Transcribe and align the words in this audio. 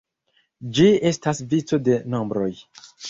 Ĝi 0.77 0.87
estas 1.11 1.41
vico 1.51 1.79
de 1.89 1.99
nombroj. 2.15 2.51